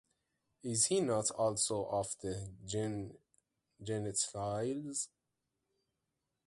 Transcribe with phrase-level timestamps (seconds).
[0.63, 5.09] "Is He" not also of the Gentiles?